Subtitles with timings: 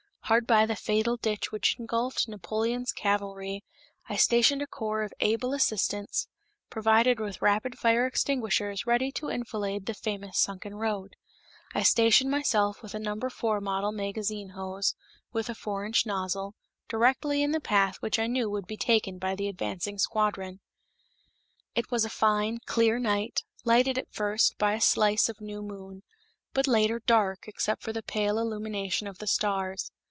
[0.25, 3.65] Hard by the fatal ditch which engulfed Napoleon's cavalry
[4.07, 6.29] I stationed a corps of able assistants
[6.69, 11.17] provided with rapid fire extinguishers ready to enfilade the famous sunken road.
[11.75, 13.17] I stationed myself with a No.
[13.29, 14.95] 4 model magazine hose,
[15.33, 16.55] with a four inch nozzle,
[16.87, 20.61] directly in the path which I knew would be taken by the advancing squadron.
[21.75, 26.03] It was a fine, clear night, lighted, at first, by a slice of new moon;
[26.53, 29.91] but later, dark, except for the pale illumination of the stars.